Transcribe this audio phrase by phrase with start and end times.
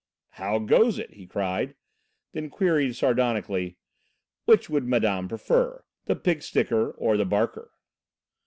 [0.31, 1.75] "How goes it?" he cried,
[2.31, 3.77] then queried, sardonically:
[4.45, 7.69] "Which would madame prefer, the pig sticker or the barker?"